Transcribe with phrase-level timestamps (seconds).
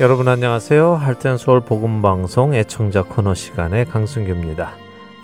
[0.00, 0.94] 여러분 안녕하세요.
[0.94, 4.72] 할텐 서울 복음 방송 애청자 코너 시간의 강승규입니다.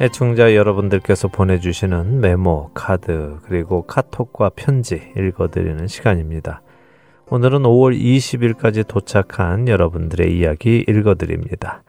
[0.02, 6.60] 애청자 여러분들께서 보내주시는 메모, 카드, 그리고 카톡과 편지 읽어드리는 시간입니다.
[7.30, 11.82] 오늘은 5월 20일까지 도착한 여러분들의 이야기 읽어드립니다.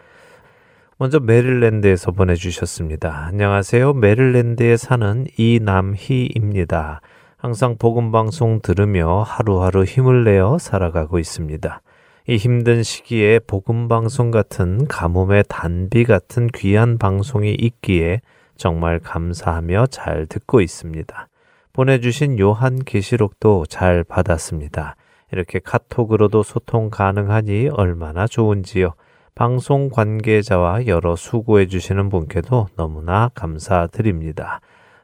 [0.98, 3.26] 먼저 메릴랜드에서 보내주셨습니다.
[3.26, 3.96] 안녕하세요.
[3.96, 7.02] 메릴랜드에 사는 이남희입니다.
[7.36, 11.82] 항상 복음방송 들으며 하루하루 힘을 내어 살아가고 있습니다.
[12.30, 18.20] 이 힘든 시기에 복음 방송 같은 가뭄의 단비 같은 귀한 방송이 있기에
[18.58, 21.30] 정말 감사하며 잘 듣고 있습니다.
[21.72, 24.98] 보내주신 요한 계시록도 잘 받았습니다.
[25.32, 28.96] 이렇게 카톡으로도 소통 가능하니 얼마나 좋은지요.
[29.34, 34.60] 방송 관계자와 여러 수고해 주시는 분께도 너무나 감사드립니다.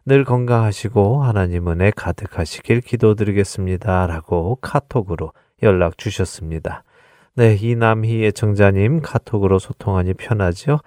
[0.06, 4.08] 늘 건강하시고 하나님 은혜 가득하시길 기도드리겠습니다.
[4.08, 6.84] 라고 카톡으로 연락 주셨습니다.
[7.36, 10.78] 네, 이남희 애청자님 카톡으로 소통하니 편하죠?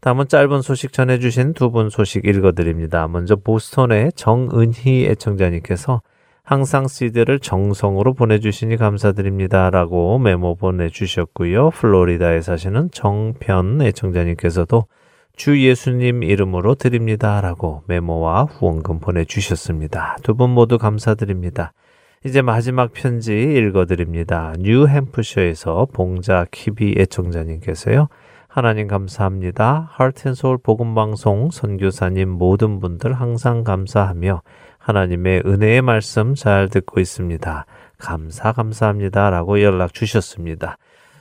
[0.00, 3.08] 다음은 짧은 소식 전해주신 두 분 소식 읽어드립니다.
[3.08, 6.02] 먼저 보스턴의 정은희 애청자님께서
[6.44, 9.70] 항상 CD를 정성으로 보내주시니 감사드립니다.
[9.70, 11.70] 라고 메모 보내주셨고요.
[11.70, 14.84] 플로리다에 사시는 정편 애청자님께서도
[15.36, 17.40] 주 예수님 이름으로 드립니다.
[17.40, 20.16] 라고 메모와 후원금 보내주셨습니다.
[20.22, 21.72] 두 분 모두 감사드립니다.
[22.24, 24.54] 이제 마지막 편지 읽어드립니다.
[24.58, 28.08] 뉴햄프셔에서 봉자 키비 애청자님께서요.
[28.48, 29.90] 하나님 감사합니다.
[29.92, 34.42] 하트앤소울 복음방송 선교사님 모든 분들 항상 감사하며
[34.78, 37.66] 하나님의 은혜의 말씀 잘 듣고 있습니다.
[37.98, 39.30] 감사 감사합니다.
[39.30, 40.78] 라고 연락 주셨습니다.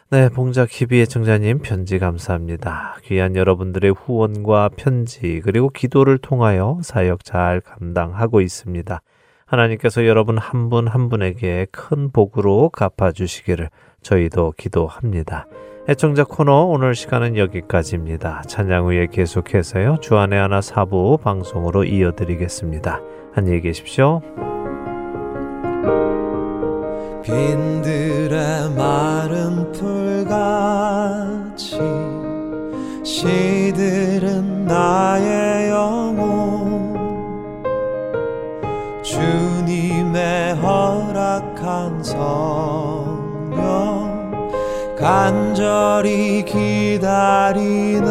[0.10, 2.98] 네, 봉자 키비 의 청자님 편지 감사합니다.
[3.04, 9.02] 귀한 여러분들의 후원과 편지 그리고 기도를 통하여 사역 잘 감당하고 있습니다.
[9.46, 13.70] 하나님께서 여러분 한 분한 한 분에게 큰 복으로 갚아주시기를
[14.02, 15.48] 저희도 기도합니다.
[15.90, 18.44] 애청자 코너 오늘 시간은 여기까지입니다.
[18.44, 19.98] 찬양 후에 계속해서요.
[20.02, 23.02] 주안의 하나 사부 방송으로 이어드리겠습니다.
[23.36, 24.22] 안녕히 계십시오.
[27.24, 31.80] 빈들의 마른 풀같이
[33.04, 36.94] 시들은 나의 영혼.
[39.02, 42.92] 주님의 허락한 성령
[44.98, 48.02] 간절히 기다리네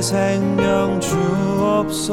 [0.00, 2.10] 생명 주옵소서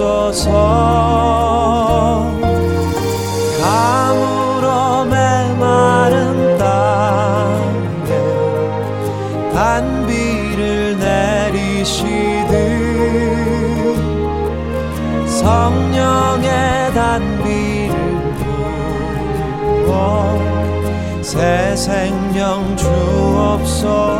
[0.00, 0.48] 주옵소서
[3.60, 8.08] 가물어 메마른 땅에
[9.52, 12.48] 단비를 내리시듯
[15.28, 16.48] 성령의
[16.94, 17.94] 단비를
[19.84, 19.92] 부어
[21.20, 24.19] 새 생명 주옵소서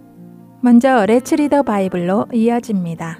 [0.63, 3.17] 먼저 레츠 리더 바이블로 이어집니다.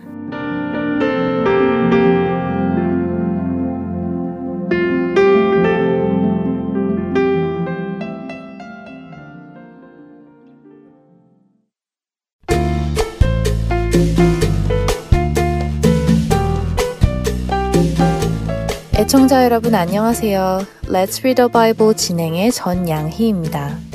[18.93, 20.59] 애청자 여러분 안녕하세요.
[20.83, 23.91] Let's Read the Bible 진행의 전양희입니다.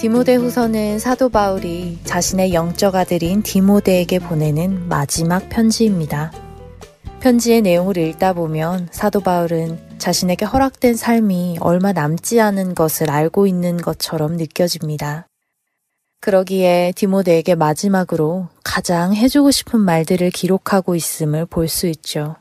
[0.00, 6.32] 디모데 후서는 사도 바울이 자신의 영적 아들인 디모데에게 보내는 마지막 편지입니다.
[7.20, 13.76] 편지의 내용을 읽다 보면 사도 바울은 자신에게 허락된 삶이 얼마 남지 않은 것을 알고 있는
[13.76, 15.28] 것처럼 느껴집니다.
[16.20, 22.36] 그러기에 디모데에게 마지막으로 가장 해주고 싶은 말들을 기록하고 있음을 볼 수 있죠.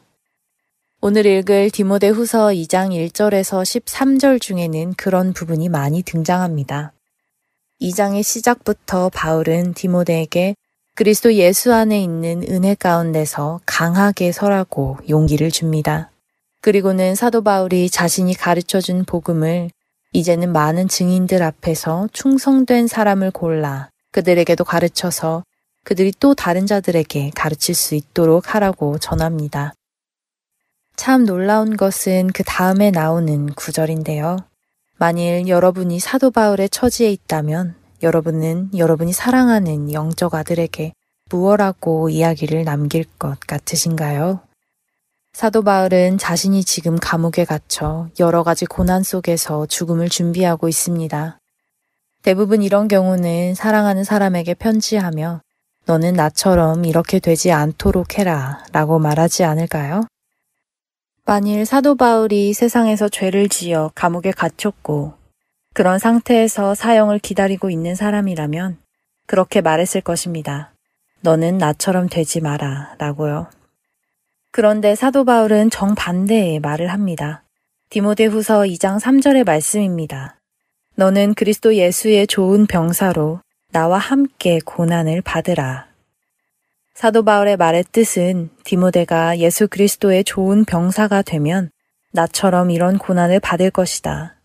[1.02, 6.94] 오늘 읽을 디모데 후서 2장 1절에서 13절 중에는 그런 부분이 많이 등장합니다.
[7.82, 10.56] 2장의 시작부터 바울은 디모데에게
[10.96, 16.12] 그리스도 예수 안에 있는 은혜 가운데서 강하게 설하고 용기를 줍니다.
[16.62, 19.70] 그리고는 사도 바울이 자신이 가르쳐 준 복음을
[20.12, 25.44] 이제는 많은 증인들 앞에서 충성된 사람을 골라 그들에게도 가르쳐서
[25.86, 29.74] 그들이 또 다른 자들에게 가르칠 수 있도록 하라고 전합니다.
[30.98, 34.40] 참 놀라운 것은 그 다음에 나오는 구절인데요.
[35.02, 40.92] 만일 여러분이 사도 바울의 처지에 있다면 여러분은 여러분이 사랑하는 영적 아들에게
[41.32, 44.42] 무엇라고 이야기를 남길 것 같으신가요?
[45.32, 51.40] 사도 바울은 자신이 지금 감옥에 갇혀 여러 가지 고난 속에서 죽음을 준비하고 있습니다.
[52.22, 55.40] 대부분 이런 경우는 사랑하는 사람에게 편지하며
[55.86, 60.04] 너는 나처럼 이렇게 되지 않도록 해라 라고 말하지 않을까요?
[61.30, 65.14] 만일 사도 바울이 세상에서 죄를 지어 감옥에 갇혔고
[65.76, 68.80] 그런 상태에서 사형을 기다리고 있는 사람이라면
[69.28, 70.74] 그렇게 말했을 것입니다.
[71.22, 73.46] 너는 나처럼 되지 마라 라고요.
[74.52, 77.44] 그런데 사도 바울은 정반대의 말을 합니다.
[77.92, 80.40] 디모데 후서 2장 3절의 말씀입니다.
[80.96, 83.40] 너는 그리스도 예수의 좋은 병사로
[83.72, 85.89] 나와 함께 고난을 받으라.
[87.00, 91.72] 사도 바울의 말의 뜻은 디모데가 예수 그리스도의 좋은 병사가 되면
[92.12, 94.36] 나처럼 이런 고난을 받을 것이다.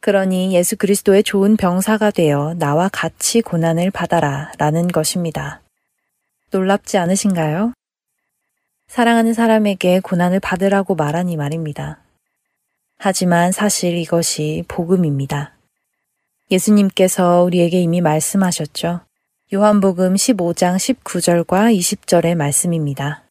[0.00, 5.62] 그러니 예수 그리스도의 좋은 병사가 되어 나와 같이 고난을 받아라 라는 것입니다.
[6.50, 7.72] 놀랍지 않으신가요?
[8.88, 12.00] 사랑하는 사람에게 고난을 받으라고 말하니 말입니다.
[12.98, 15.54] 하지만 사실 이것이 복음입니다.
[16.50, 19.02] 예수님께서 우리에게 이미 말씀하셨죠.
[19.54, 23.24] 요한복음 15장 19절과 20절의 말씀입니다.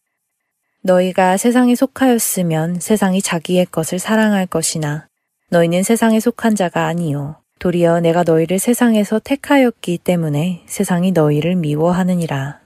[0.84, 5.08] 너희가 세상에 속하였으면 세상이 자기의 것을 사랑할 것이나
[5.50, 12.60] 너희는 세상에 속한 자가 아니요 도리어 내가 너희를 세상에서 택하였기 때문에 세상이 너희를 미워하느니라.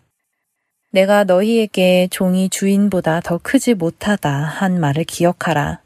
[0.91, 5.79] 내가 너희에게 종이 주인보다 더 크지 못하다 한 말을 기억하라.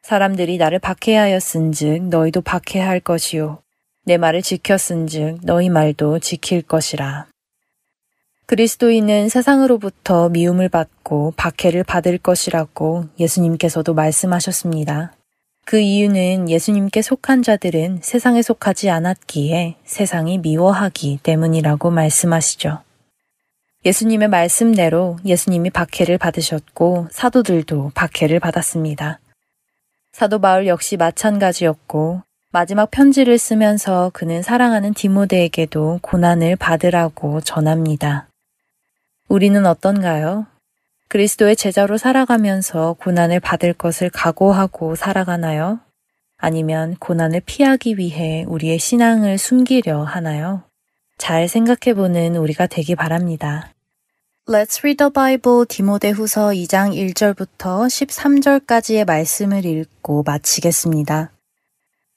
[0.00, 3.61] 사람들이 나를 박해하였은즉 너희도 박해할 것이요
[4.04, 7.26] 내 말을 지켰은즉 너희 말도 지킬 것이라.
[8.46, 15.12] 그리스도인은 세상으로부터 미움을 받고 박해를 받을 것이라고 예수님께서도 말씀하셨습니다.
[15.64, 22.80] 그 이유는 예수님께 속한 자들은 세상에 속하지 않았기에 세상이 미워하기 때문이라고 말씀하시죠.
[23.84, 29.20] 예수님의 말씀대로 예수님이 박해를 받으셨고 사도들도 박해를 받았습니다.
[30.12, 32.22] 사도 바울 역시 마찬가지였고
[32.54, 38.28] 마지막 편지를 쓰면서 그는 사랑하는 디모데에게도 고난을 받으라고 전합니다.
[39.26, 40.46] 우리는 어떤가요?
[41.08, 45.80] 그리스도의 제자로 살아가면서 고난을 받을 것을 각오하고 살아가나요?
[46.36, 50.62] 아니면 고난을 피하기 위해 우리의 신앙을 숨기려 하나요?
[51.16, 53.72] 잘 생각해보는 우리가 되기 바랍니다.
[54.46, 61.31] Let's read the Bible 디모데 후서 2장 1절부터 13절까지의 말씀을 읽고 마치겠습니다.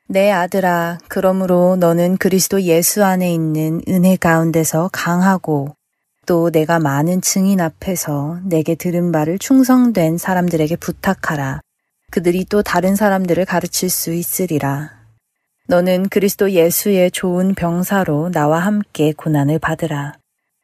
[0.08, 5.76] 내 아들아, 그러므로 너는 그리스도 예수 안에 있는 은혜 가운데서 강하고
[6.28, 11.60] 또 내가 많은 증인 앞에서 내게 들은 바를 충성된 사람들에게 부탁하라.
[12.12, 14.92] 그들이 또 다른 사람들을 가르칠 수 있으리라.
[15.68, 20.14] 너는 그리스도 예수의 좋은 병사로 나와 함께 고난을 받으라.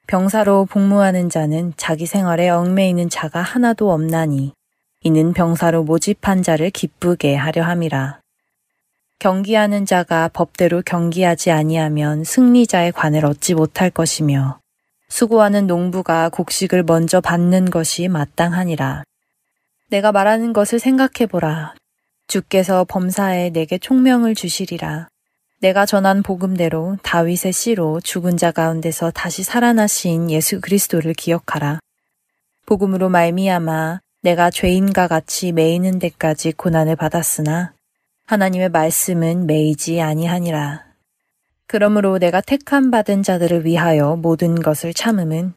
[0.05, 4.53] 병사로 복무하는 자는 자기 생활에 얽매이는 자가 하나도 없나니
[5.01, 8.20] 이는 병사로 모집한 자를 기쁘게 하려 함이라.
[9.21, 14.57] 경기하는 자가 법대로 경기하지 아니하면 승리자의 관을 얻지 못할 것이며
[15.09, 19.03] 수고하는 농부가 곡식을 먼저 받는 것이 마땅하니라.
[19.91, 21.75] 내가 말하는 것을 생각해 보라.
[22.25, 25.07] 주께서 범사에 내게 총명을 주시리라.
[25.59, 31.77] 내가 전한 복음대로 다윗의 씨로 죽은 자 가운데서 다시 살아나신 예수 그리스도를 기억하라.
[32.65, 37.73] 복음으로 말미암아 내가 죄인과 같이 매이는 데까지 고난을 받았으나
[38.31, 40.85] 하나님의 말씀은 매이지 아니하니라.
[41.67, 45.53] 그러므로 내가 택함 받은 자들을 위하여 모든 것을 참음은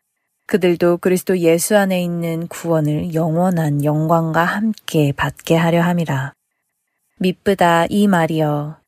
[0.47, 6.33] 그들도 그리스도 예수 안에 있는 구원을 영원한 영광과 함께 받게 하려 함이라.
[7.21, 8.79] 미쁘다 이 말이여.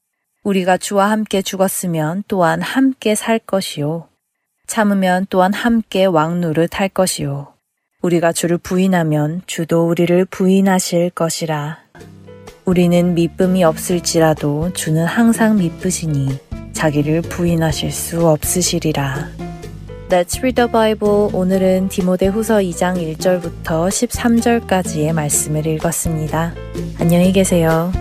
[0.43, 4.09] 우리가 주와 함께 죽었으면 또한 함께 살 것이요.
[4.67, 7.55] 참으면 또한 함께 왕노릇 할 것이요.
[8.03, 11.86] 우리가 주를 부인하면 주도 우리를 부인하실 것이라.
[12.67, 16.37] 우리는 미쁨이 없을지라도 주는 항상 미쁘시니
[16.73, 19.29] 자기를 부인하실 수 없으시리라.
[20.09, 21.29] Let's read the Bible.
[21.33, 26.55] 오늘은 디모데 후서 2장 1절부터 13절까지의 말씀을 읽었습니다.
[26.99, 27.93] 안녕히 계세요.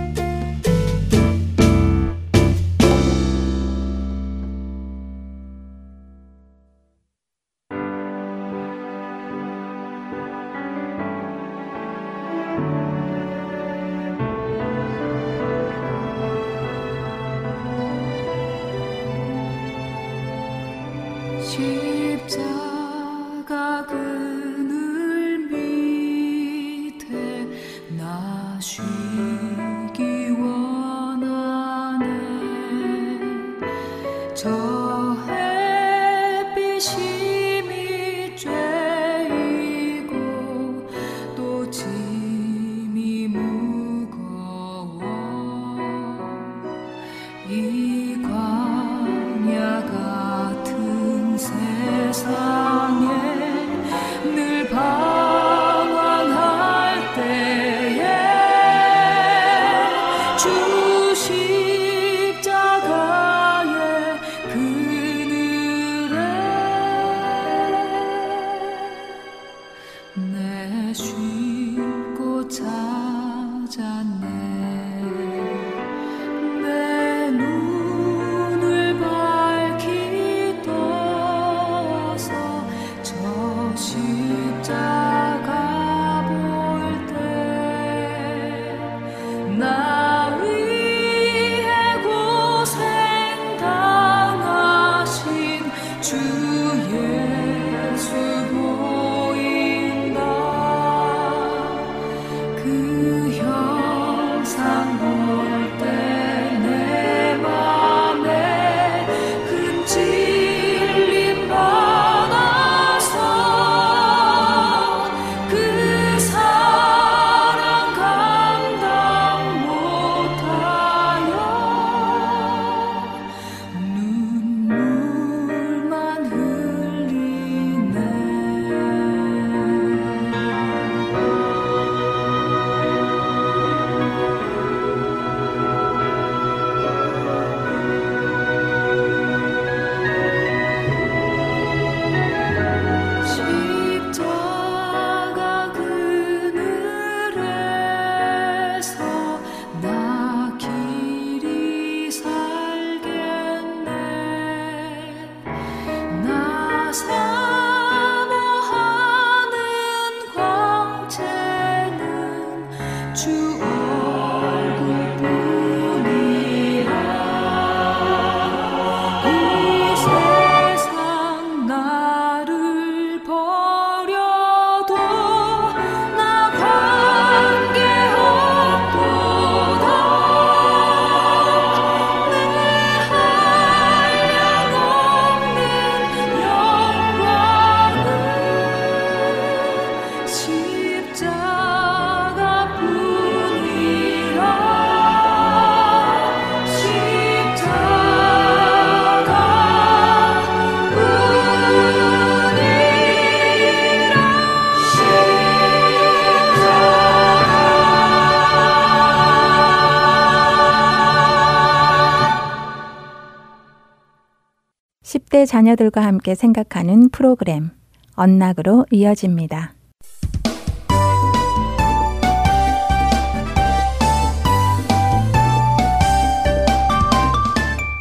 [215.36, 217.71] 10대 자녀들과 함께 생각하는 프로그램
[218.15, 219.76] 언락으로 이어집니다.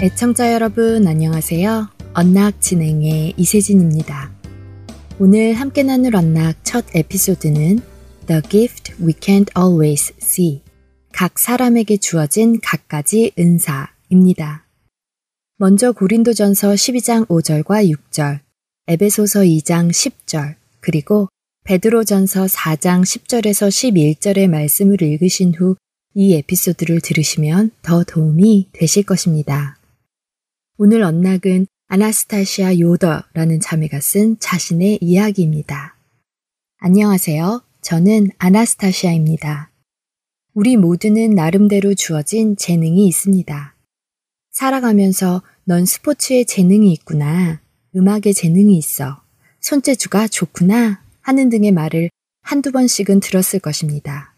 [0.01, 1.89] 애청자 여러분 안녕하세요.
[2.15, 4.31] 언락 진행의 이세진입니다.
[5.19, 7.81] 오늘 함께 나눌 언락 첫 에피소드는
[8.27, 10.63] The Gift We Can't Always See
[11.13, 14.64] 각 사람에게 주어진 각가지 은사입니다.
[15.57, 18.41] 먼저 고린도전서 12장 5절과 6절,
[18.89, 21.29] 에베소서 2장 10절, 그리고
[21.65, 25.77] 베드로전서 4장 10절에서 11절의 말씀을 읽으신 후
[26.15, 29.79] 이 에피소드를 들으시면 더 도움이 되실 것입니다.
[30.79, 35.97] 오늘 언락은 아나스타시아 요더라는 자매가 쓴 자신의 이야기입니다.
[36.79, 37.63] 안녕하세요.
[37.83, 39.71] 저는 아나스타시아입니다.
[40.55, 43.74] 우리 모두는 나름대로 주어진 재능이 있습니다.
[44.55, 47.61] 살아가면서 넌 스포츠에 재능이 있구나.
[47.97, 49.21] 음악에 재능이 있어.
[49.61, 51.03] 손재주가 좋구나.
[51.21, 54.35] 하는 등의 말을 한두 번씩은 들었을 것입니다.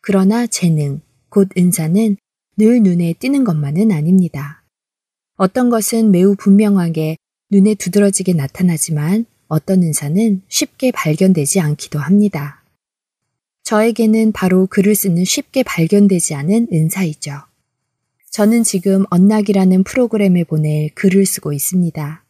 [0.00, 2.16] 그러나 재능, 곧 은사는
[2.56, 4.64] 늘 눈에 띄는 것만은 아닙니다.
[5.36, 7.16] 어떤 것은 매우 분명하게
[7.50, 12.64] 눈에 두드러지게 나타나지만 어떤 은사는 쉽게 발견되지 않기도 합니다.
[13.62, 17.51] 저에게는 바로 글을 쓰는 쉽게 발견되지 않은 은사이죠.
[18.32, 22.24] 저는 지금 언락이라는 프로그램에 보낼 글을 쓰고 있습니다.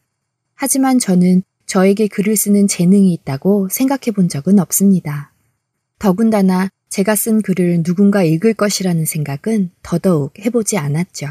[0.56, 5.32] 하지만 저는 저에게 글을 쓰는 재능이 있다고 생각해 본 적은 없습니다.
[6.00, 11.28] 더군다나 제가 쓴 글을 누군가 읽을 것이라는 생각은 더더욱 해보지 않았죠.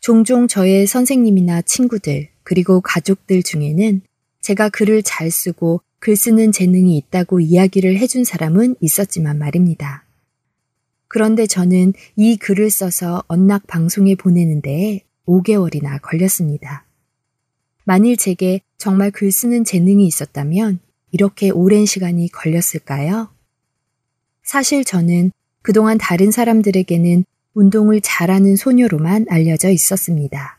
[0.00, 4.00] 종종 저의 선생님이나 친구들, 그리고 가족들 중에는
[4.40, 10.05] 제가 글을 잘 쓰고 글 쓰는 재능이 있다고 이야기를 해준 사람은 있었지만 말입니다.
[11.08, 16.84] 그런데 저는 이 글을 써서 언락 방송에 보내는데 5개월이나 걸렸습니다.
[17.84, 20.80] 만일 제게 정말 글 쓰는 재능이 있었다면
[21.12, 23.28] 이렇게 오랜 시간이 걸렸을까요?
[24.42, 30.58] 사실 저는 그동안 다른 사람들에게는 운동을 잘하는 소녀로만 알려져 있었습니다.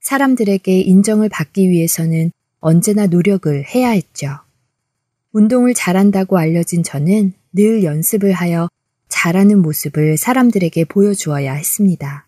[0.00, 2.30] 사람들에게 인정을 받기 위해서는
[2.60, 4.38] 언제나 노력을 해야 했죠.
[5.32, 8.68] 운동을 잘한다고 알려진 저는 늘 연습을 하여
[9.12, 12.26] 잘하는 모습을 사람들에게 보여주어야 했습니다.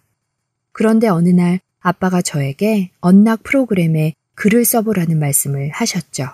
[0.70, 6.28] 그런데 어느 날 아빠가 저에게 언락 프로그램에 글을 써보라는 말씀을 하셨죠.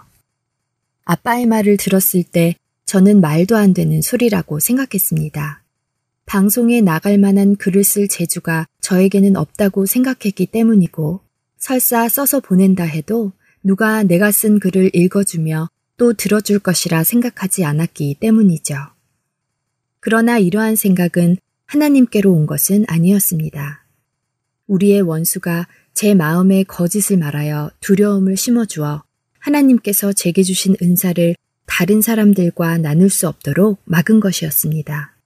[1.04, 5.62] 아빠의 말을 들었을 때 저는 말도 안 되는 소리라고 생각했습니다.
[6.26, 11.20] 방송에 나갈 만한 글을 쓸 재주가 저에게는 없다고 생각했기 때문이고
[11.58, 13.32] 설사 써서 보낸다 해도
[13.62, 18.74] 누가 내가 쓴 글을 읽어주며 또 들어줄 것이라 생각하지 않았기 때문이죠.
[20.00, 21.36] 그러나 이러한 생각은
[21.66, 23.84] 하나님께로 온 것은 아니었습니다.
[24.66, 29.02] 우리의 원수가 제 마음에 거짓을 말하여 두려움을 심어주어
[29.38, 31.34] 하나님께서 제게 주신 은사를
[31.66, 35.16] 다른 사람들과 나눌 수 없도록 막은 것이었습니다.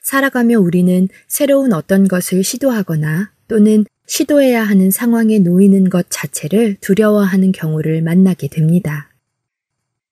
[0.00, 8.02] 살아가며 우리는 새로운 어떤 것을 시도하거나 또는 시도해야 하는 상황에 놓이는 것 자체를 두려워하는 경우를
[8.02, 9.10] 만나게 됩니다.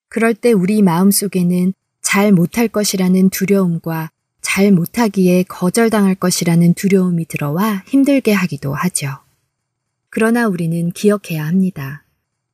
[0.08, 1.72] 그럴 때 우리 마음 속에는
[2.02, 4.10] 잘 못할 것이라는 두려움과
[4.40, 9.08] 잘 못하기에 거절당할 것이라는 두려움이 들어와 힘들게 하기도 하죠.
[10.10, 12.04] 그러나 우리는 기억해야 합니다.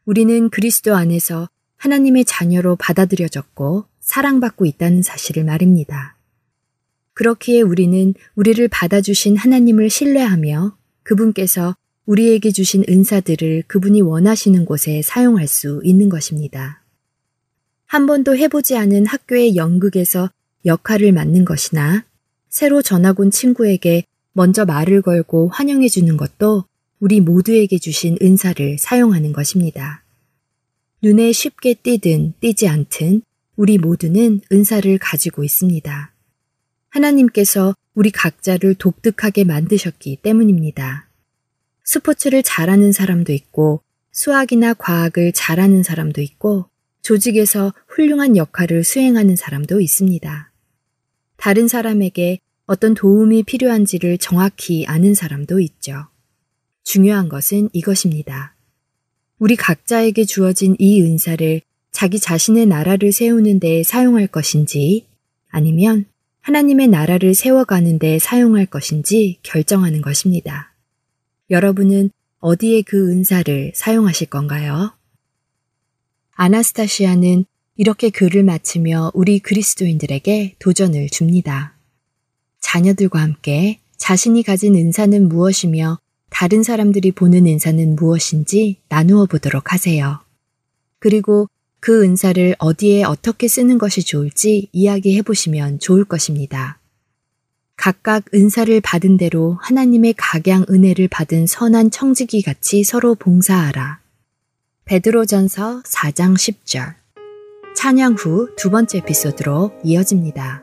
[0.04, 6.16] 우리는 그리스도 안에서 하나님의 자녀로 받아들여졌고 사랑받고 있다는 사실을 말입니다.
[7.14, 11.74] 그렇기에 우리는 우리를 받아주신 하나님을 신뢰하며 그분께서
[12.06, 16.77] 우리에게 주신 은사들을 그분이 원하시는 곳에 사용할 수 있는 것입니다.
[17.88, 20.31] 한 번도 해보지 않은 학교의 연극에서
[20.66, 22.05] 역할을 맡는 것이나
[22.51, 26.66] 새로 전학 온 친구에게 먼저 말을 걸고 환영해 주는 것도
[27.01, 30.05] 우리 모두에게 주신 은사를 사용하는 것입니다.
[31.03, 33.22] 눈에 쉽게 띄든 띄지 않든
[33.57, 36.12] 우리 모두는 은사를 가지고 있습니다.
[36.90, 41.09] 하나님께서 우리 각자를 독특하게 만드셨기 때문입니다.
[41.85, 43.81] 스포츠를 잘하는 사람도 있고
[44.12, 46.68] 수학이나 과학을 잘하는 사람도 있고
[47.08, 50.52] 조직에서 훌륭한 역할을 수행하는 사람도 있습니다.
[51.38, 56.08] 다른 사람에게 어떤 도움이 필요한지를 정확히 아는 사람도 있죠.
[56.84, 58.54] 중요한 것은 이것입니다.
[59.38, 65.06] 우리 각자에게 주어진 이 은사를 자기 자신의 나라를 세우는 데 사용할 것인지
[65.48, 66.04] 아니면
[66.42, 70.74] 하나님의 나라를 세워가는 데 사용할 것인지 결정하는 것입니다.
[71.48, 74.97] 여러분은 어디에 그 은사를 사용하실 건가요?
[76.38, 77.46] 아나스타시아는
[77.77, 81.74] 이렇게 글을 마치며 우리 그리스도인들에게 도전을 줍니다.
[82.61, 85.98] 자녀들과 함께 자신이 가진 은사는 무엇이며
[86.31, 90.20] 다른 사람들이 보는 은사는 무엇인지 나누어 보도록 하세요.
[91.01, 91.48] 그리고
[91.81, 96.79] 그 은사를 어디에 어떻게 쓰는 것이 좋을지 이야기해 보시면 좋을 것입니다.
[97.74, 103.97] 각각 은사를 받은 대로 하나님의 각양 은혜를 받은 선한 청지기 같이 서로 봉사하라.
[104.88, 106.94] 베드로전서 4장 10절.
[107.77, 110.62] 찬양 후 두 번째 에피소드로 이어집니다.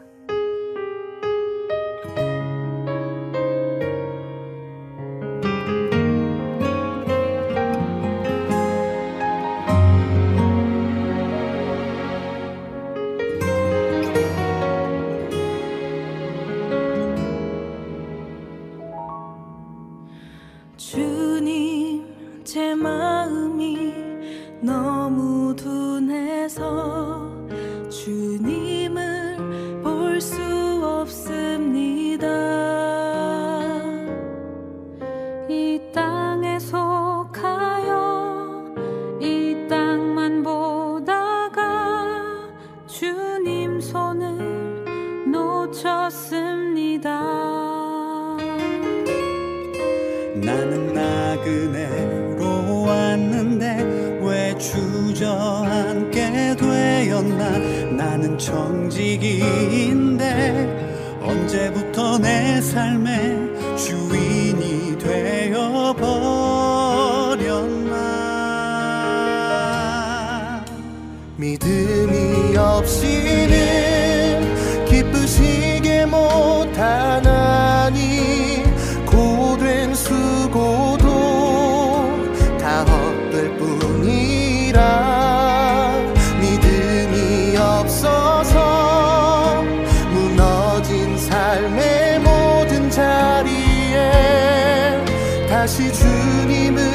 [95.65, 96.94] 다시 주님을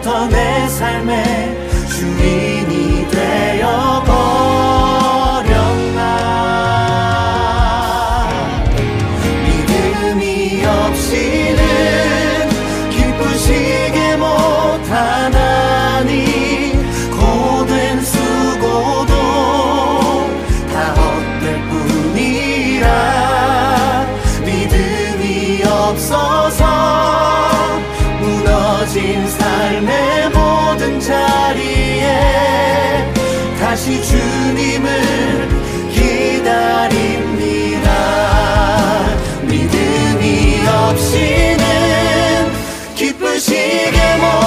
[0.00, 2.39] 뱉어내 삶에 주님
[43.50, 44.39] Siguemos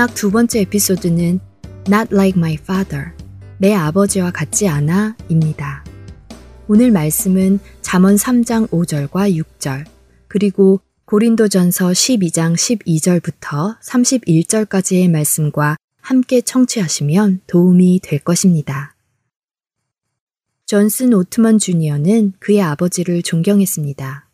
[0.00, 1.40] 언락 두 번째 에피소드는
[1.86, 3.12] Not Like My Father,
[3.58, 5.84] 내 아버지와 같지 않아 입니다.
[6.68, 9.84] 오늘 말씀은 잠언 3장 5절과 6절,
[10.26, 18.96] 그리고 고린도전서 12장 12절부터 31절까지의 말씀과 함께 청취하시면 도움이 될 것입니다.
[20.64, 24.30] 존슨 오트먼 주니어는 그의 아버지를 존경했습니다.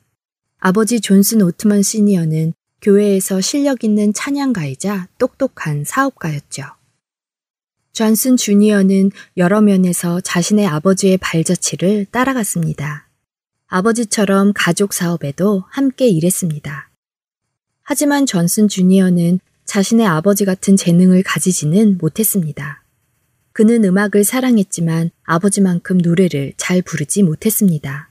[0.59, 2.53] 아버지 존슨 오트먼 시니어는
[2.87, 6.63] 교회에서 실력 있는 찬양가이자 똑똑한 사업가였죠.
[7.93, 13.09] 존슨 주니어는 여러 면에서 자신의 아버지의 발자취를 따라갔습니다.
[13.67, 16.91] 아버지처럼 가족 사업에도 함께 일했습니다.
[17.83, 22.85] 하지만 존슨 주니어는 자신의 아버지 같은 재능을 가지지는 못했습니다.
[23.51, 28.11] 그는 음악을 사랑했지만 아버지만큼 노래를 잘 부르지 못했습니다.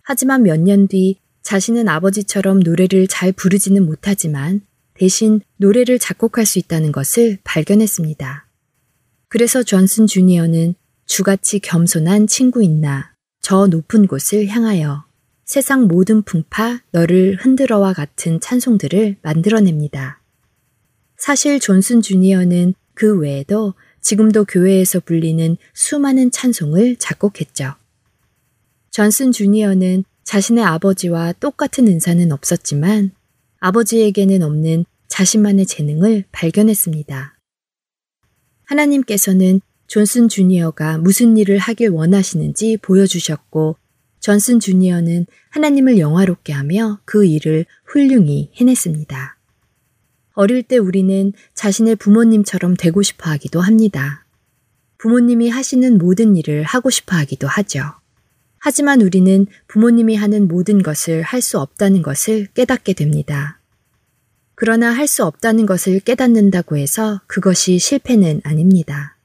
[0.00, 4.62] 하지만 몇 년 뒤 자신은 아버지처럼 노래를 잘 부르지는 못하지만
[4.94, 8.48] 대신 노래를 작곡할 수 있다는 것을 발견했습니다.
[9.28, 15.04] 그래서 존슨 주니어는 주같이 겸손한 친구 있나 저 높은 곳을 향하여
[15.44, 20.20] 세상 모든 풍파 너를 흔들어와 같은 찬송들을 만들어냅니다.
[21.16, 27.74] 사실 존슨 주니어는 그 외에도 지금도 교회에서 불리는 수많은 찬송을 작곡했죠.
[28.90, 33.12] 존슨 주니어는 자신의 아버지와 똑같은 은사는 없었지만
[33.60, 37.38] 아버지에게는 없는 자신만의 재능을 발견했습니다.
[38.64, 43.76] 하나님께서는 존슨 주니어가 무슨 일을 하길 원하시는지 보여주셨고
[44.18, 49.38] 존슨 주니어는 하나님을 영화롭게 하며 그 일을 훌륭히 해냈습니다.
[50.34, 54.26] 어릴 때 우리는 자신의 부모님처럼 되고 싶어 하기도 합니다.
[54.98, 57.95] 부모님이 하시는 모든 일을 하고 싶어 하기도 하죠.
[58.66, 63.60] 하지만 우리는 부모님이 하는 모든 것을 할 수 없다는 것을 깨닫게 됩니다.
[64.56, 69.18] 그러나 할 수 없다는 것을 깨닫는다고 해서 그것이 실패는 아닙니다.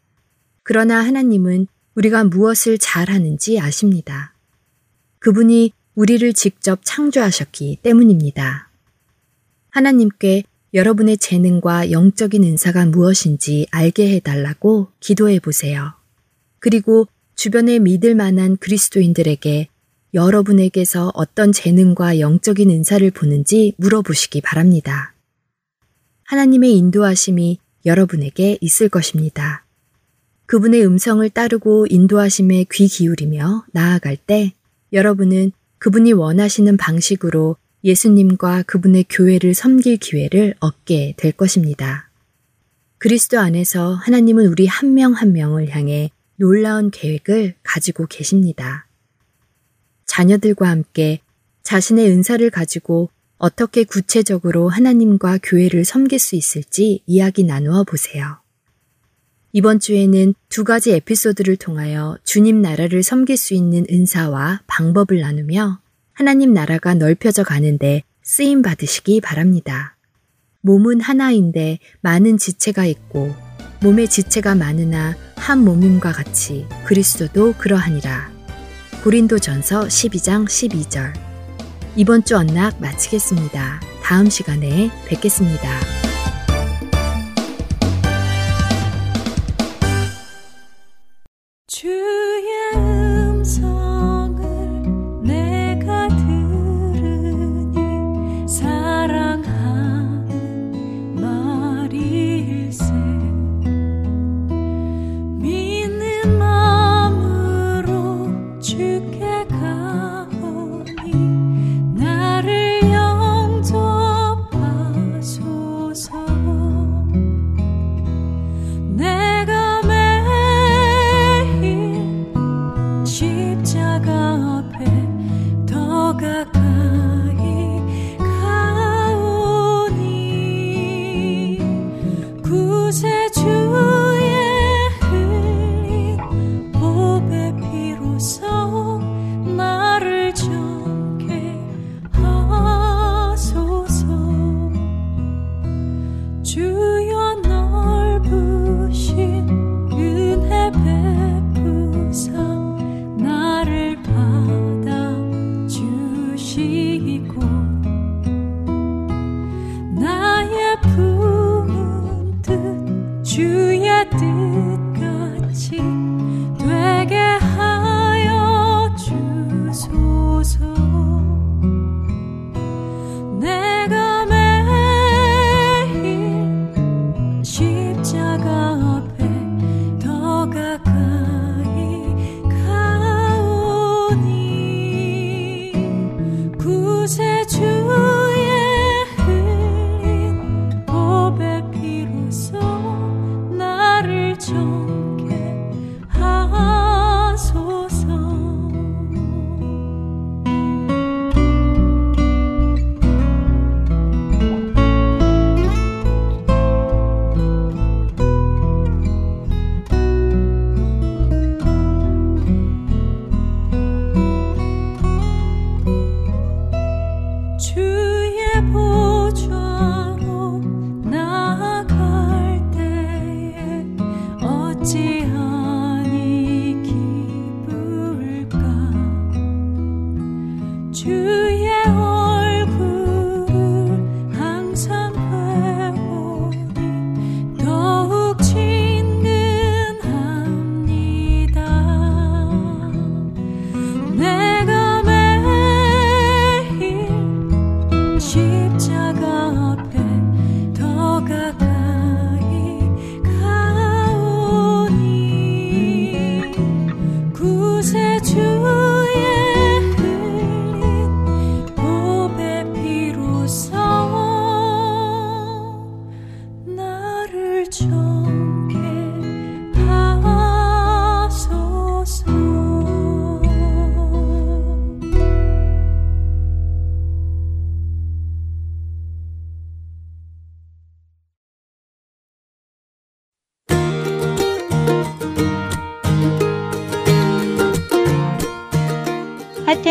[0.62, 4.36] 그러나 하나님은 우리가 무엇을 잘 하는지 아십니다.
[5.18, 8.70] 그분이 우리를 직접 창조하셨기 때문입니다.
[9.72, 10.44] 하나님께
[10.76, 15.94] 여러분의 재능과 영적인 은사가 무엇인지 알게 해달라고 기도해 보세요.
[16.60, 17.08] 그리고
[17.42, 19.68] 주변에 믿을 만한 그리스도인들에게
[20.14, 25.16] 여러분에게서 어떤 재능과 영적인 은사를 보는지 물어보시기 바랍니다.
[26.26, 29.66] 하나님의 인도하심이 여러분에게 있을 것입니다.
[30.46, 34.54] 그분의 음성을 따르고 인도하심에 귀 기울이며 나아갈 때
[34.94, 42.12] 여러분은 그분이 원하시는 방식으로 예수님과 그분의 교회를 섬길 기회를 얻게 될 것입니다.
[43.00, 48.88] 그리스도 안에서 하나님은 우리 한 명한 한 명을 향해 놀라운 계획을 가지고 계십니다.
[50.08, 51.20] 자녀들과 함께
[51.62, 58.40] 자신의 은사를 가지고 어떻게 구체적으로 하나님과 교회를 섬길 수 있을지 이야기 나누어 보세요.
[59.52, 65.80] 이번 주에는 두 가지 에피소드를 통하여 주님 나라를 섬길 수 있는 은사와 방법을 나누며
[66.14, 69.96] 하나님 나라가 넓혀져 가는데 쓰임 받으시기 바랍니다.
[70.62, 73.36] 몸은 하나인데 많은 지체가 있고
[73.82, 78.32] 몸에 지체가 많으나 한 몸임과 같이 그리스도도 그러하니라.
[79.04, 81.14] 고린도 전서 12장 12절.
[81.96, 83.82] 이번 주 언락 마치겠습니다.
[84.04, 85.68] 다음 시간에 뵙겠습니다.
[91.68, 91.88] 주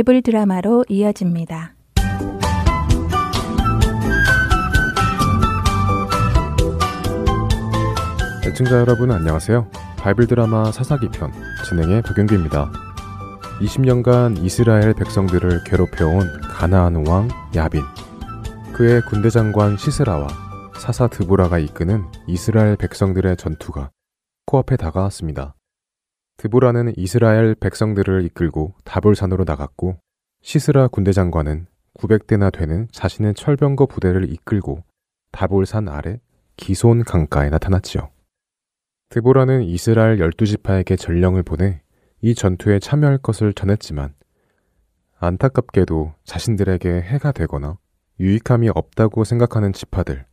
[0.00, 1.74] 바이블 드라마로 이어집니다.
[8.46, 9.68] 애청자 여러분 안녕하세요.
[9.98, 11.30] 바이블 드라마 사사기 편
[11.66, 12.72] 진행의 박영규입니다.
[13.60, 17.82] 20년간 이스라엘 백성들을 괴롭혀온 가나안 왕 야빈,
[18.72, 20.28] 그의 군대 장관 시스라와
[20.78, 23.90] 사사 드보라가 이끄는 이스라엘 백성들의 전투가
[24.46, 25.56] 코앞에 다가왔습니다.
[26.40, 29.98] 드보라는 이스라엘 백성들을 이끌고 다볼산으로 나갔고
[30.40, 31.66] 시스라 군대 장관은
[31.98, 34.82] 900대나 되는 자신의 철병거 부대를 이끌고
[35.32, 36.18] 다볼산 아래
[36.56, 38.08] 기손 강가에 나타났지요.
[39.10, 41.82] 드보라는 이스라엘 12지파에게 전령을 보내
[42.22, 44.14] 이 전투에 참여할 것을 전했지만
[45.18, 47.76] 안타깝게도 자신들에게 해가 되거나
[48.18, 50.24] 유익함이 없다고 생각하는 지파들,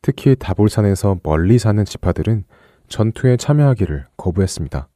[0.00, 2.44] 특히 다볼산에서 멀리 사는 지파들은
[2.86, 4.90] 전투에 참여하기를 거부했습니다.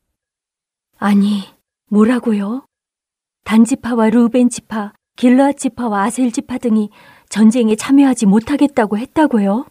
[1.03, 1.45] 아니,
[1.89, 2.67] 뭐라고요?
[3.45, 6.91] 단지파와 루벤 지파, 길르앗 지파와 아셀 지파 등이
[7.31, 9.65] 전쟁에 참여하지 못하겠다고 했다고요?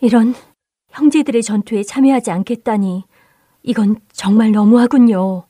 [0.00, 0.34] 이런
[0.90, 3.02] 형제들의 전투에 참여하지 않겠다니
[3.64, 5.48] 이건 정말 너무하군요.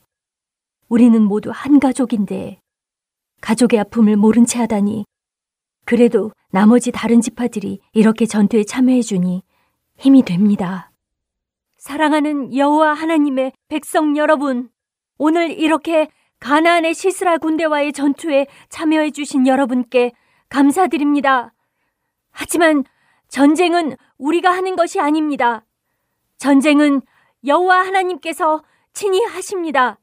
[0.87, 2.59] 우리는 모두 한 가족인데
[3.41, 5.05] 가족의 아픔을 모른 채 하다니
[5.85, 9.43] 그래도 나머지 다른 지파들이 이렇게 전투에 참여해 주니
[9.99, 10.91] 힘이 됩니다.
[11.77, 14.71] 사랑하는 여호와 하나님의 백성 여러분,
[15.19, 16.07] 오늘 이렇게
[16.39, 20.13] 가나안의 시스라 군대와의 전투에 참여해 주신 여러분께
[20.47, 21.53] 감사드립니다.
[22.31, 22.85] 하지만
[23.27, 25.65] 전쟁은 우리가 하는 것이 아닙니다.
[26.37, 27.01] 전쟁은
[27.45, 28.63] 여호와 하나님께서
[28.93, 29.99] 친히 하십니다.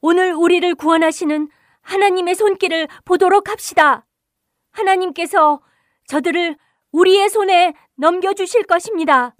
[0.00, 1.48] 오늘 우리를 구원하시는
[1.82, 4.04] 하나님의 손길을 보도록 합시다.
[4.72, 5.60] 하나님께서
[6.08, 6.56] 저들을
[6.90, 9.36] 우리의 손에 넘겨주실 것입니다.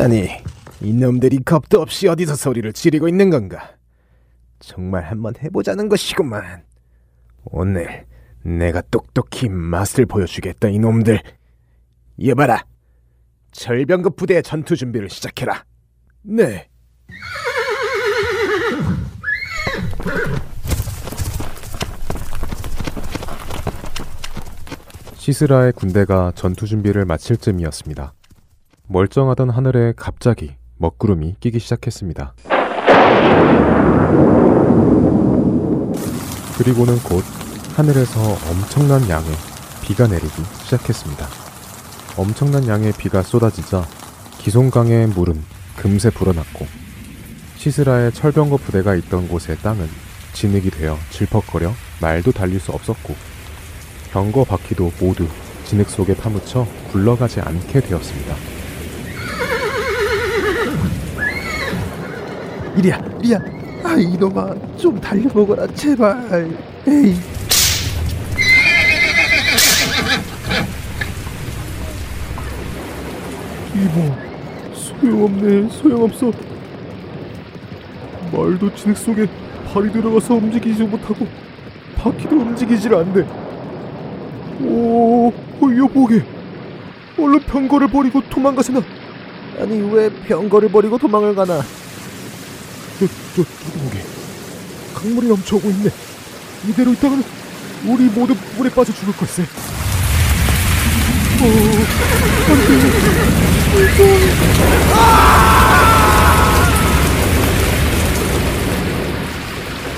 [0.00, 0.30] 아니,
[0.80, 3.76] 이놈들이 겁도 없이 어디서 소리를 지르고 있는 건가?
[4.58, 6.64] 정말 한번 해보자는 것이구만.
[7.44, 8.06] 오늘
[8.42, 11.20] 내가 똑똑히 맛을 보여주겠다 이놈들.
[12.16, 12.64] 이봐라.
[13.52, 15.64] 절병급 부대의 전투 준비를 시작해라.
[16.22, 16.66] 네.
[25.16, 28.14] 시스라의 군대가 전투 준비를 마칠 쯤이었습니다.
[28.92, 32.34] 멀쩡하던 하늘에 갑자기 먹구름이 끼기 시작했습니다.
[36.58, 37.22] 그리고는 곧
[37.76, 38.20] 하늘에서
[38.50, 39.30] 엄청난 양의
[39.82, 41.24] 비가 내리기 시작했습니다.
[42.16, 43.84] 엄청난 양의 비가 쏟아지자
[44.38, 45.40] 기송강의 물은
[45.76, 46.66] 금세 불어났고
[47.58, 49.86] 시스라의 철병거 부대가 있던 곳의 땅은
[50.32, 51.70] 진흙이 되어 질퍽거려
[52.02, 53.14] 말도 달릴 수 없었고
[54.10, 55.28] 병거 바퀴도 모두
[55.66, 58.59] 진흙 속에 파묻혀 굴러가지 않게 되었습니다.
[62.76, 63.38] 이리야, 이리야.
[63.82, 66.50] 아, 이놈아, 좀 달려보거라, 제발.
[66.86, 67.16] 에이.
[73.74, 74.14] 이모,
[74.74, 76.32] 소용없네, 소용없어.
[78.32, 79.26] 말도 진흙 속에
[79.72, 81.26] 발이 들어가서 움직이지 못하고
[81.96, 83.26] 바퀴도 움직이질 않네.
[84.62, 86.22] 오, 어, 여보게.
[87.18, 88.80] 얼른 병거를 버리고 도망가세나.
[89.58, 91.60] 아니 왜 병거를 버리고 도망을 가나?
[93.36, 94.02] 저, 저, 누구게?
[94.94, 95.90] 강물이 넘쳐오고 있네.
[96.68, 97.24] 이대로 있다가는
[97.86, 99.42] 우리 모두 물에 빠져 죽을 걸세.
[99.42, 99.46] 어,
[102.50, 102.80] 안 돼.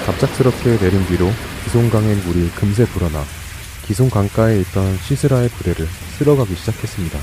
[0.06, 1.30] 갑작스럽게 내린 뒤로
[1.64, 3.24] 기송강의 물이 금세 불어나
[3.86, 7.18] 기송 강가에 있던 시스라의 부대를 쓸어가기 시작했습니다.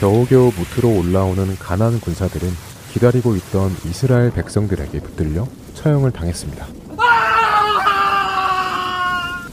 [0.00, 6.64] 겨우겨우 무트로 올라오는 가난 군사들은 기다리고 있던 이스라엘 백성들에게 붙들려 처형을 당했습니다.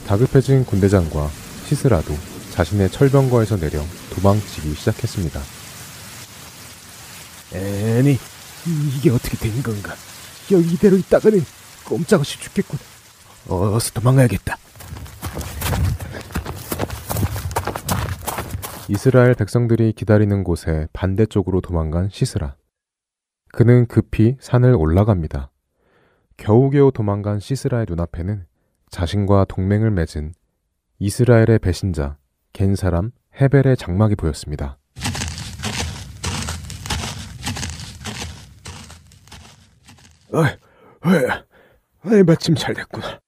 [0.06, 1.28] 다급해진 군대장과
[1.66, 2.14] 시스라도
[2.52, 3.82] 자신의 철병거에서 내려
[4.14, 5.40] 도망치기 시작했습니다.
[7.52, 8.16] 애니
[8.96, 9.92] 이게 어떻게 된 건가?
[10.52, 11.44] 여기 이대로 있다가는
[11.84, 12.78] 꼼짝없이 죽겠군.
[13.48, 14.56] 어서 도망가야겠다.
[18.86, 22.54] 이스라엘 백성들이 기다리는 곳에 반대쪽으로 도망간 시스라.
[23.52, 25.50] 그는 급히 산을 올라갑니다.
[26.38, 28.46] 겨우겨우 도망간 시스라의 눈앞에는
[28.90, 30.32] 자신과 동맹을 맺은
[30.98, 32.16] 이스라엘의 배신자
[32.54, 34.78] 겐 사람 헤벨의 장막이 보였습니다.
[40.32, 40.46] 어이,
[41.04, 43.20] 어이, 어이, 마침 잘 됐구나.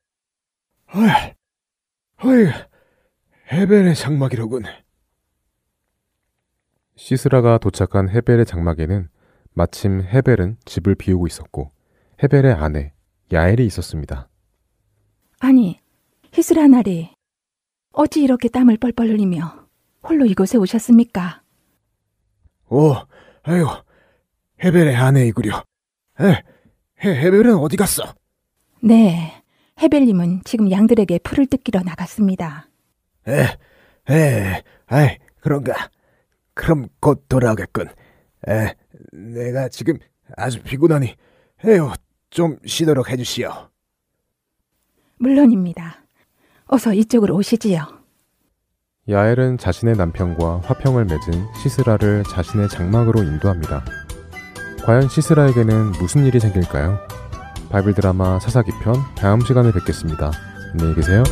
[0.95, 1.35] 어이,
[2.25, 2.51] 어이,
[3.53, 4.62] 헤벨의 장막이로군.
[6.97, 9.11] 시스라가 도착한 헤벨의 장막에는
[9.55, 11.71] 마침 헤벨은 집을 비우고 있었고
[12.23, 12.93] 헤벨의 아내
[13.33, 14.29] 야엘이 있었습니다.
[15.39, 15.81] 아니,
[16.33, 17.11] 히스라 나리.
[17.93, 19.67] 어찌 이렇게 땀을 뻘뻘 흘리며
[20.03, 21.43] 홀로 이곳에 오셨습니까?
[22.69, 22.95] 오,
[23.43, 23.67] 아유,
[24.63, 25.65] 헤벨의 아내이구려.
[26.21, 26.43] 에,
[27.05, 28.15] 헤, 헤벨은 어디 갔어?
[28.83, 29.43] 네,
[29.81, 32.69] 헤벨님은 지금 양들에게 풀을 뜯기러 나갔습니다.
[33.29, 33.47] 에,
[34.13, 35.91] 에, 아이, 그런가.
[36.55, 37.89] 그럼 곧 돌아오겠군.
[38.49, 38.75] 에,
[39.13, 39.99] 내가 지금
[40.37, 41.15] 아주 피곤하니,
[41.65, 41.93] 에요,
[42.31, 43.51] 좀 쉬도록 해주시오.
[45.19, 46.05] 물론입니다.
[46.67, 48.05] 어서 이쪽으로 오시지요.
[49.09, 53.85] 야엘은 자신의 남편과 화평을 맺은 시스라를 자신의 장막으로 인도합니다.
[54.85, 56.99] 과연 시스라에게는 무슨 일이 생길까요?
[57.71, 60.31] 바이블 드라마 사사기 편 다음 시간에 뵙겠습니다.
[60.73, 61.23] 안녕히 계세요.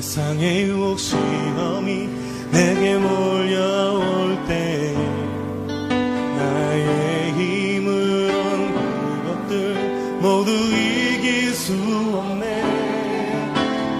[0.00, 2.08] 세상의 유혹 시험이
[2.52, 4.94] 내게 몰려올 때
[6.36, 8.74] 나의 힘으론
[9.24, 12.62] 그것들 모두 이길 수 없네.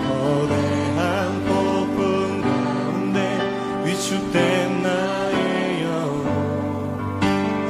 [0.07, 7.21] 거대한 폭풍 가운데 위축된 나의 영혼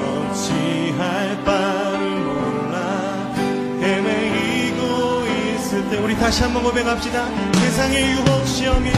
[0.04, 3.32] 어찌할 바를 몰라.
[3.80, 5.24] 헤매이고
[5.56, 7.47] 있을 때 우리 다시 한번 고백합시다
[7.78, 8.90] 세상의 유혹 시험이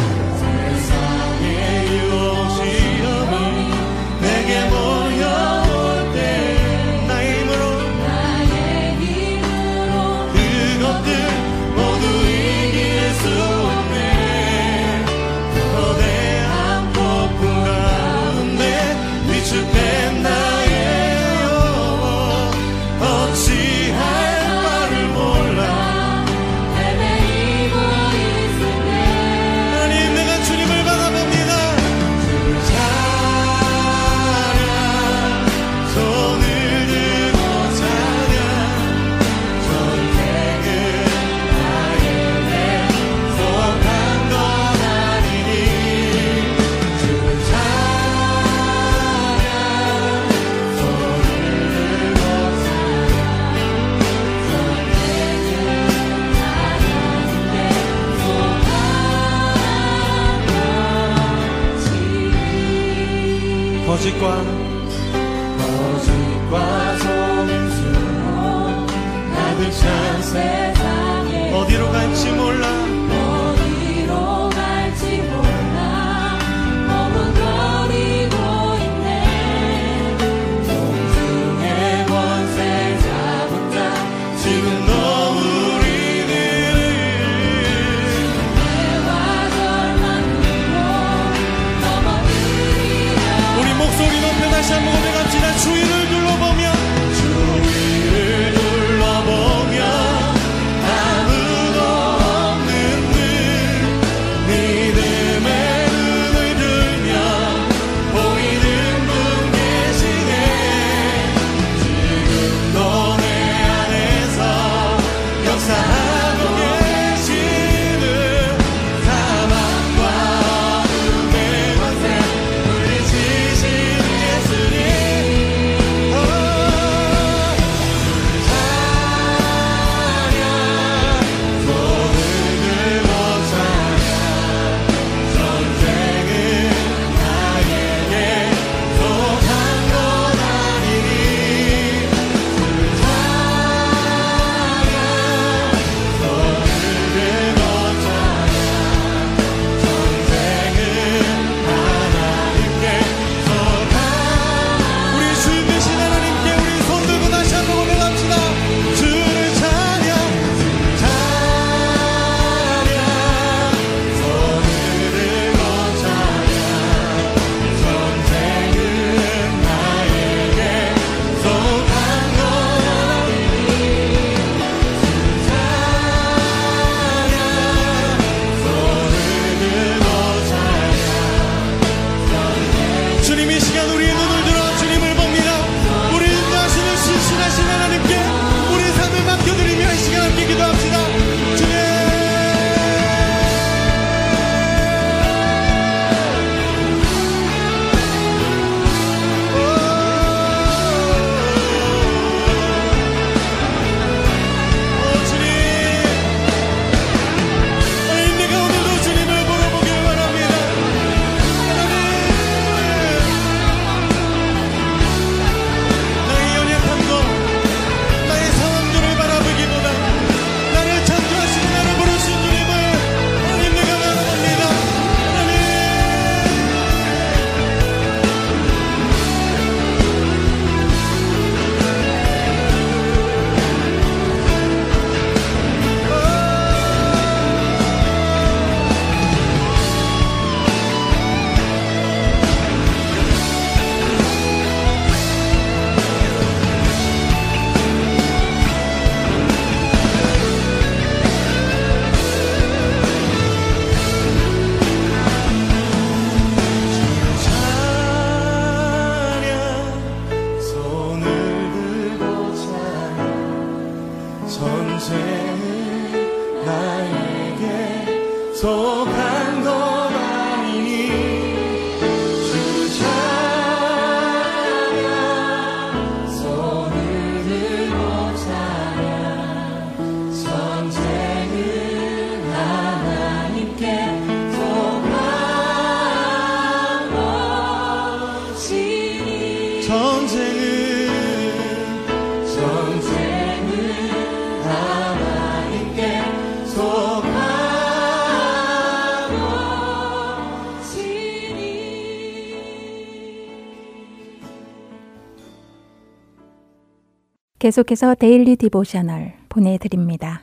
[307.60, 310.40] 계속해서 Daily Devotional 보내드립니다.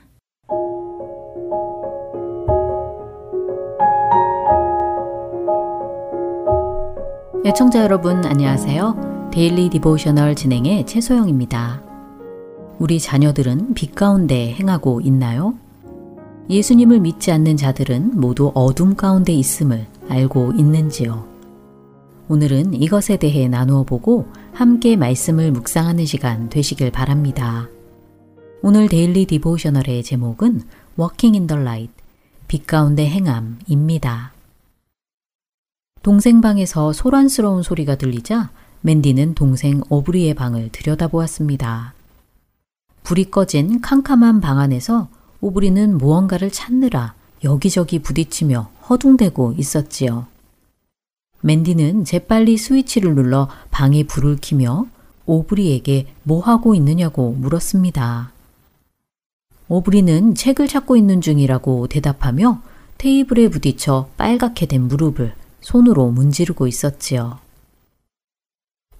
[7.43, 9.29] 애청자 여러분 안녕하세요.
[9.33, 11.81] Daily Devotional 진행의 최소영입니다.
[12.77, 15.55] 우리 자녀들은 빛 가운데 행하고 있나요?
[16.51, 21.36] 예수님을 믿지 않는 자들은 모두 어둠 가운데 있음을 알고 있는지요?
[22.29, 27.69] 오늘은 이것에 대해 나누어 보고 함께 말씀을 묵상하는 시간 되시길 바랍니다.
[28.61, 30.61] 오늘 Daily Devotional의 제목은
[30.99, 31.93] Walking in the Light,
[32.49, 34.33] 빛 가운데 행함입니다.
[36.03, 38.49] 동생 방에서 소란스러운 소리가 들리자
[38.81, 41.93] 맨디는 동생 오브리의 방을 들여다보았습니다.
[43.03, 45.07] 불이 꺼진 캄캄한 방 안에서
[45.39, 47.13] 오브리는 무언가를 찾느라
[47.45, 50.27] 여기저기 부딪히며 허둥대고 있었지요.
[51.47, 54.85] 맨디는 재빨리 스위치를 눌러 방에 불을 켜며
[55.25, 58.33] 오브리에게 뭐 하고 있느냐고 물었습니다.
[59.69, 62.61] 오브리는 책을 찾고 있는 중이라고 대답하며
[62.97, 67.39] 테이블에 부딪혀 빨갛게 된 무릎을 손으로 문지르고 있었지요.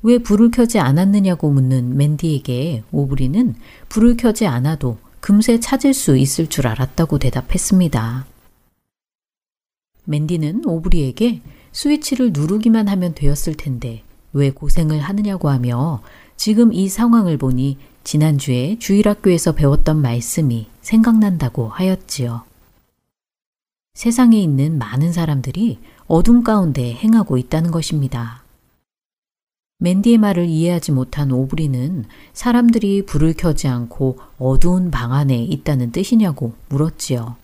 [0.02, 3.56] 왜 불을 켜지 않았느냐고 묻는 맨디에게 오브리는
[3.90, 8.26] 불을 켜지 않아도 금세 찾을 수 있을 줄 알았다고 대답했습니다.
[10.06, 11.42] 맨디는 오브리에게
[11.78, 14.02] 스위치를 누르기만 하면 되었을 텐데
[14.34, 16.02] 왜 고생을 하느냐고 하며
[16.36, 22.42] 지금 이 상황을 보니 지난주에 주일학교에서 배웠던 말씀이 생각난다고 하였지요.
[23.94, 28.42] 세상에 있는 많은 사람들이 어둠 가운데 행하고 있다는 것입니다.
[29.78, 37.36] 맨디의 말을 이해하지 못한 오브리는 사람들이 불을 켜지 않고 어두운 방 안에 있다는 뜻이냐고 물었지요.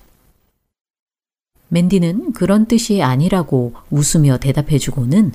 [1.73, 5.31] 맨디는 그런 뜻이 아니라고 웃으며 대답해주고는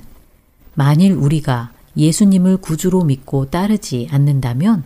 [0.73, 4.85] 만일 우리가 예수님을 구주로 믿고 따르지 않는다면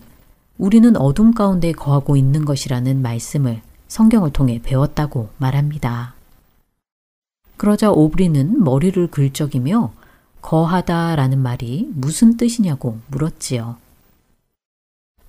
[0.57, 6.15] 우리는 어둠 가운데 거하고 있는 것이라는 말씀을 성경을 통해 배웠다고 말합니다.
[7.57, 9.93] 그러자 오브리는 머리를 긁적이며
[10.41, 13.75] 거하다 라는 말이 무슨 뜻이냐고 물었지요.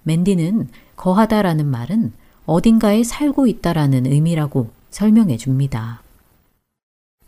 [0.05, 2.15] 맨디는 거하다 라는 말은
[2.47, 6.04] 어딘가에 살고 있다라는 의미라고 설명해 줍니다.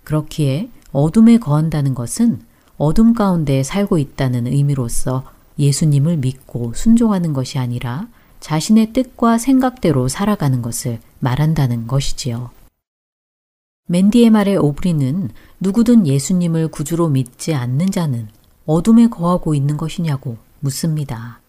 [0.07, 2.41] 그렇기에 어둠에 거한다는 것은
[2.79, 5.25] 어둠 가운데 살고 있다는 의미로서
[5.59, 8.07] 예수님을 믿고 순종하는 것이 아니라
[8.39, 12.51] 자신의 뜻과 생각대로 살아가는 것을 말한다는 것이지요.
[13.89, 15.31] 맨디의 말에 오브리는
[15.61, 18.29] 누구든 예수님을 구주로 믿지 않는 자는
[18.65, 21.41] 어둠에 거하고 있는 것이냐고 묻습니다.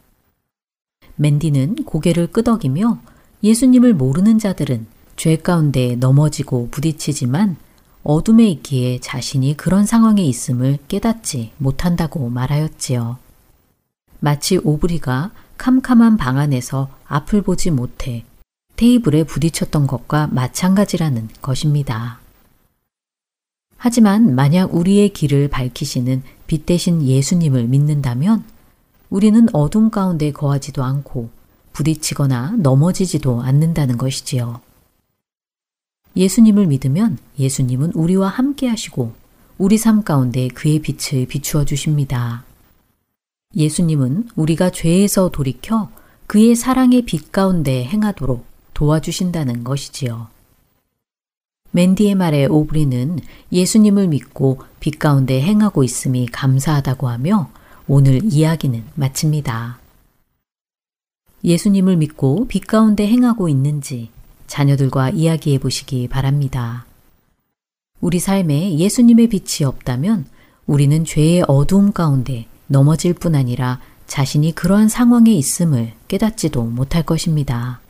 [1.16, 2.99] 맨디는 고개를 끄덕이며
[3.43, 7.58] 예수님을 모르는 자들은 죄 가운데 넘어지고 부딪히지만
[8.08, 13.18] 어둠에 있기에 자신이 그런 상황에 있음을 깨닫지 못한다고 말하였지요.
[14.22, 18.24] 마치 오브리가 캄캄한 방 안에서 앞을 보지 못해
[18.78, 22.20] 테이블에 부딪혔던 것과 마찬가지라는 것입니다.
[23.76, 28.45] 하지만 만약 우리의 길을 밝히시는 빛 대신 예수님을 믿는다면
[29.10, 31.30] 우리는 어둠 가운데 거하지도 않고
[31.74, 34.62] 부딪히거나 넘어지지도 않는다는 것이지요.
[36.18, 39.13] 예수님을 믿으면 예수님은 우리와 함께 하시고
[39.59, 42.43] 우리 삶 가운데 그의 빛을 비추어 주십니다.
[43.55, 45.89] 예수님은 우리가 죄에서 돌이켜
[46.26, 50.28] 그의 사랑의 빛 가운데 행하도록 도와주신다는 것이지요.
[51.72, 53.20] 맨디의 말에 오브리는
[53.51, 57.51] 예수님을 믿고 빛 가운데 행하고 있음이 감사하다고 하며
[57.88, 59.80] 오늘 이야기는 마칩니다.
[61.43, 64.09] 예수님을 믿고 빛 가운데 행하고 있는지
[64.48, 66.86] 자녀들과 이야기해 보시기 바랍니다.
[68.00, 70.26] 우리 삶에 예수님의 빛이 없다면
[70.66, 77.82] 우리는 죄의 어두움 가운데 넘어질 뿐 아니라 자신이 그러한 상황에 있음을 깨닫지도 못할 것입니다.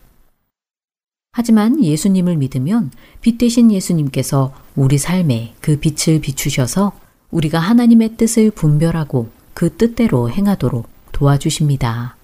[1.32, 2.92] 하지만 예수님을 믿으면
[3.22, 6.94] 빛 대신 예수님께서 우리 삶에 그 빛을 비추셔서
[7.30, 12.16] 우리가 하나님의 뜻을 분별하고 그 뜻대로 행하도록 도와주십니다.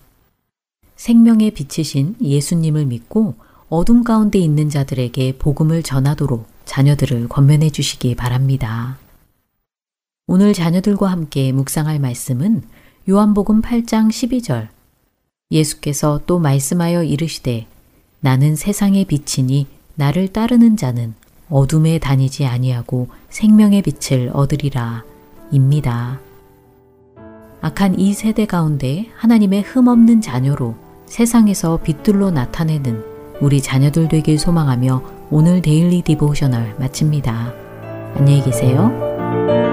[0.96, 3.36] 생명의 빛이신 예수님을 믿고
[3.74, 9.00] 어둠 가운데 있는 자들에게 복음을 전하도록 자녀들을 권면해 주시기 바랍니다.
[10.28, 12.62] 오늘 자녀들과 함께 묵상할 말씀은
[13.10, 14.68] 요한복음 8장 12절.
[15.50, 17.66] 예수께서 또 말씀하여 이르시되
[18.20, 19.66] 나는 세상의 빛이니
[19.96, 21.16] 나를 따르는 자는
[21.50, 25.04] 어둠에 다니지 아니하고 생명의 빛을 얻으리라.
[25.52, 26.20] 입니다.
[27.62, 30.76] 악한 이 세대 가운데 하나님의 흠없는 자녀로
[31.08, 37.54] 세상에서 빛들로 나타내는 우리 자녀들 되길 소망하며 오늘 데일리 디보셔널 마칩니다.
[38.16, 39.73] 안녕히 계세요.